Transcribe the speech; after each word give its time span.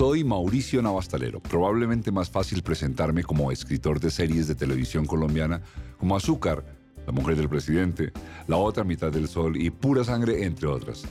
Soy 0.00 0.24
Mauricio 0.24 0.80
Navastalero, 0.80 1.40
probablemente 1.40 2.10
más 2.10 2.30
fácil 2.30 2.62
presentarme 2.62 3.22
como 3.22 3.52
escritor 3.52 4.00
de 4.00 4.10
series 4.10 4.48
de 4.48 4.54
televisión 4.54 5.04
colombiana 5.04 5.60
como 5.98 6.16
Azúcar, 6.16 6.64
La 7.06 7.12
mujer 7.12 7.36
del 7.36 7.50
presidente, 7.50 8.10
La 8.46 8.56
otra 8.56 8.82
mitad 8.82 9.12
del 9.12 9.28
sol 9.28 9.58
y 9.58 9.68
Pura 9.68 10.02
sangre, 10.02 10.44
entre 10.44 10.68
otras. 10.68 11.02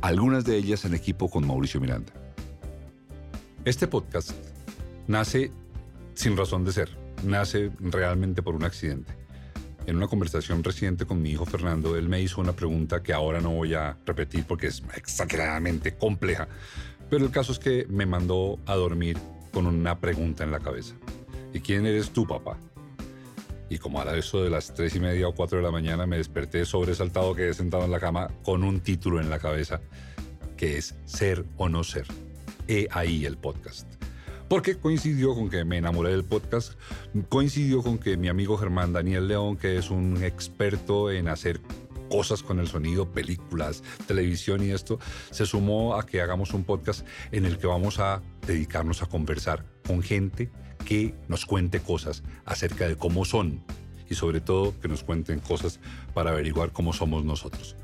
Algunas 0.00 0.44
de 0.44 0.56
ellas 0.58 0.84
en 0.84 0.94
equipo 0.94 1.28
con 1.28 1.44
Mauricio 1.44 1.80
Miranda. 1.80 2.12
Este 3.64 3.88
podcast 3.88 4.30
nace 5.08 5.50
sin 6.14 6.36
razón 6.36 6.64
de 6.64 6.70
ser, 6.70 6.96
nace 7.24 7.72
realmente 7.80 8.42
por 8.42 8.54
un 8.54 8.62
accidente. 8.62 9.12
En 9.86 9.96
una 9.96 10.06
conversación 10.06 10.62
reciente 10.62 11.04
con 11.04 11.20
mi 11.20 11.30
hijo 11.30 11.46
Fernando, 11.46 11.96
él 11.96 12.08
me 12.08 12.20
hizo 12.22 12.40
una 12.40 12.52
pregunta 12.52 13.02
que 13.02 13.12
ahora 13.12 13.40
no 13.40 13.50
voy 13.50 13.74
a 13.74 13.96
repetir 14.06 14.44
porque 14.44 14.68
es 14.68 14.84
exageradamente 14.94 15.96
compleja, 15.96 16.46
pero 17.10 17.24
el 17.24 17.30
caso 17.30 17.52
es 17.52 17.58
que 17.58 17.86
me 17.88 18.06
mandó 18.06 18.58
a 18.66 18.74
dormir 18.74 19.18
con 19.52 19.66
una 19.66 19.98
pregunta 19.98 20.44
en 20.44 20.50
la 20.50 20.60
cabeza. 20.60 20.94
¿Y 21.52 21.60
quién 21.60 21.86
eres 21.86 22.10
tú, 22.10 22.26
papá? 22.26 22.58
Y 23.68 23.78
como 23.78 24.00
a 24.00 24.16
eso 24.16 24.42
de 24.42 24.50
las 24.50 24.74
tres 24.74 24.94
y 24.94 25.00
media 25.00 25.28
o 25.28 25.34
cuatro 25.34 25.58
de 25.58 25.64
la 25.64 25.70
mañana 25.70 26.06
me 26.06 26.18
desperté 26.18 26.64
sobresaltado, 26.64 27.34
quedé 27.34 27.52
sentado 27.54 27.84
en 27.84 27.90
la 27.90 28.00
cama 28.00 28.28
con 28.44 28.62
un 28.62 28.80
título 28.80 29.20
en 29.20 29.28
la 29.30 29.38
cabeza 29.38 29.80
que 30.56 30.78
es 30.78 30.94
Ser 31.04 31.44
o 31.56 31.68
no 31.68 31.84
ser. 31.84 32.06
He 32.68 32.88
ahí 32.90 33.26
el 33.26 33.36
podcast. 33.36 33.88
Porque 34.48 34.76
coincidió 34.76 35.34
con 35.34 35.50
que 35.50 35.64
me 35.64 35.78
enamoré 35.78 36.10
del 36.10 36.24
podcast, 36.24 36.74
coincidió 37.28 37.82
con 37.82 37.98
que 37.98 38.16
mi 38.16 38.28
amigo 38.28 38.56
Germán 38.56 38.92
Daniel 38.92 39.26
León, 39.26 39.56
que 39.56 39.76
es 39.76 39.90
un 39.90 40.22
experto 40.22 41.10
en 41.10 41.28
hacer 41.28 41.60
cosas 42.08 42.42
con 42.42 42.58
el 42.58 42.68
sonido, 42.68 43.12
películas, 43.12 43.82
televisión 44.06 44.62
y 44.62 44.70
esto, 44.70 44.98
se 45.30 45.46
sumó 45.46 45.96
a 45.96 46.06
que 46.06 46.20
hagamos 46.20 46.52
un 46.54 46.64
podcast 46.64 47.06
en 47.32 47.44
el 47.44 47.58
que 47.58 47.66
vamos 47.66 47.98
a 47.98 48.22
dedicarnos 48.46 49.02
a 49.02 49.06
conversar 49.06 49.64
con 49.86 50.02
gente 50.02 50.50
que 50.84 51.14
nos 51.28 51.46
cuente 51.46 51.80
cosas 51.80 52.22
acerca 52.44 52.88
de 52.88 52.96
cómo 52.96 53.24
son 53.24 53.64
y 54.08 54.14
sobre 54.14 54.40
todo 54.40 54.78
que 54.80 54.88
nos 54.88 55.02
cuenten 55.02 55.40
cosas 55.40 55.80
para 56.14 56.30
averiguar 56.30 56.70
cómo 56.72 56.92
somos 56.92 57.24
nosotros. 57.24 57.76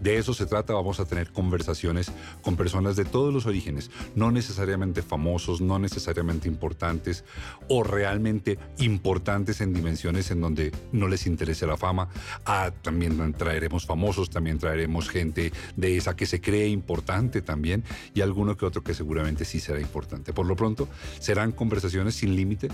De 0.00 0.18
eso 0.18 0.34
se 0.34 0.46
trata, 0.46 0.74
vamos 0.74 1.00
a 1.00 1.04
tener 1.04 1.30
conversaciones 1.30 2.10
con 2.42 2.56
personas 2.56 2.96
de 2.96 3.04
todos 3.04 3.32
los 3.32 3.46
orígenes, 3.46 3.90
no 4.14 4.30
necesariamente 4.30 5.02
famosos, 5.02 5.60
no 5.60 5.78
necesariamente 5.78 6.48
importantes 6.48 7.24
o 7.68 7.82
realmente 7.82 8.58
importantes 8.78 9.60
en 9.60 9.72
dimensiones 9.72 10.30
en 10.30 10.40
donde 10.40 10.72
no 10.92 11.08
les 11.08 11.26
interese 11.26 11.66
la 11.66 11.76
fama. 11.76 12.08
Ah, 12.44 12.70
también 12.82 13.32
traeremos 13.34 13.86
famosos, 13.86 14.30
también 14.30 14.58
traeremos 14.58 15.08
gente 15.08 15.52
de 15.76 15.96
esa 15.96 16.16
que 16.16 16.26
se 16.26 16.40
cree 16.40 16.68
importante 16.68 17.42
también 17.42 17.84
y 18.14 18.20
alguno 18.20 18.56
que 18.56 18.66
otro 18.66 18.82
que 18.82 18.94
seguramente 18.94 19.44
sí 19.44 19.60
será 19.60 19.80
importante. 19.80 20.32
Por 20.32 20.46
lo 20.46 20.56
pronto, 20.56 20.88
serán 21.20 21.52
conversaciones 21.52 22.14
sin 22.14 22.36
límite. 22.36 22.68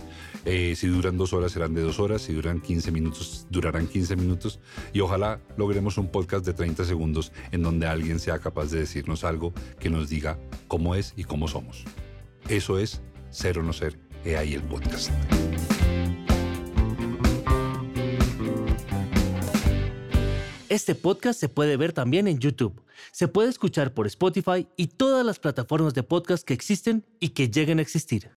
Eh, 0.44 0.74
si 0.76 0.86
duran 0.88 1.16
dos 1.16 1.32
horas, 1.32 1.52
serán 1.52 1.74
de 1.74 1.82
dos 1.82 2.00
horas. 2.00 2.22
Si 2.22 2.32
duran 2.32 2.60
15 2.60 2.90
minutos, 2.90 3.46
durarán 3.50 3.86
15 3.86 4.16
minutos. 4.16 4.60
Y 4.92 5.00
ojalá 5.00 5.40
logremos 5.56 5.98
un 5.98 6.08
podcast 6.08 6.44
de 6.44 6.54
30 6.54 6.84
segundos 6.84 7.09
en 7.52 7.62
donde 7.62 7.86
alguien 7.86 8.18
sea 8.18 8.38
capaz 8.38 8.70
de 8.70 8.80
decirnos 8.80 9.24
algo 9.24 9.52
que 9.78 9.90
nos 9.90 10.08
diga 10.08 10.38
cómo 10.68 10.94
es 10.94 11.14
y 11.16 11.24
cómo 11.24 11.48
somos. 11.48 11.84
Eso 12.48 12.78
es 12.78 13.00
Ser 13.30 13.58
o 13.58 13.62
No 13.62 13.72
Ser, 13.72 13.98
he 14.24 14.36
ahí 14.36 14.54
el 14.54 14.62
podcast. 14.62 15.10
Este 20.68 20.94
podcast 20.94 21.40
se 21.40 21.48
puede 21.48 21.76
ver 21.76 21.92
también 21.92 22.28
en 22.28 22.38
YouTube. 22.38 22.80
Se 23.10 23.26
puede 23.26 23.48
escuchar 23.48 23.92
por 23.92 24.06
Spotify 24.06 24.68
y 24.76 24.86
todas 24.86 25.26
las 25.26 25.40
plataformas 25.40 25.94
de 25.94 26.04
podcast 26.04 26.44
que 26.44 26.54
existen 26.54 27.04
y 27.18 27.30
que 27.30 27.50
lleguen 27.50 27.80
a 27.80 27.82
existir. 27.82 28.28